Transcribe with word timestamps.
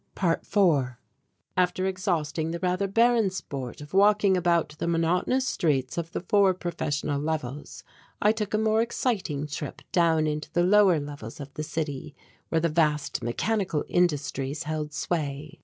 ~4~ 0.17 0.97
After 1.55 1.85
exhausting 1.85 2.49
the 2.49 2.57
rather 2.59 2.87
barren 2.87 3.29
sport 3.29 3.81
of 3.81 3.93
walking 3.93 4.35
about 4.35 4.69
the 4.79 4.87
monotonous 4.87 5.47
streets 5.47 5.95
of 5.95 6.11
the 6.11 6.21
four 6.21 6.55
professional 6.55 7.21
levels 7.21 7.83
I 8.19 8.31
took 8.31 8.55
a 8.55 8.57
more 8.57 8.81
exciting 8.81 9.45
trip 9.45 9.83
down 9.91 10.25
into 10.25 10.49
the 10.53 10.63
lower 10.63 10.99
levels 10.99 11.39
of 11.39 11.53
the 11.53 11.61
city 11.61 12.15
where 12.49 12.61
the 12.61 12.67
vast 12.67 13.21
mechanical 13.23 13.85
industries 13.87 14.63
held 14.63 14.91
sway. 14.91 15.59